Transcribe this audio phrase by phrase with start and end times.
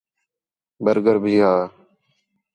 [0.83, 1.55] برگر بھی ہا